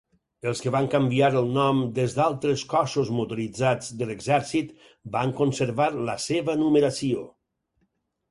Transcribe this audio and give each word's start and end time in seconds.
Els 0.51 0.59
que 0.61 0.71
van 0.75 0.85
canviar 0.93 1.27
el 1.41 1.49
nom 1.57 1.81
des 1.97 2.13
d'altres 2.19 2.63
cossos 2.71 3.11
motoritzats 3.17 3.91
de 3.99 4.07
l'exèrcit 4.11 4.73
van 5.17 5.33
conservar 5.41 5.89
la 6.11 6.15
seva 6.27 6.57
numeració. 6.63 7.27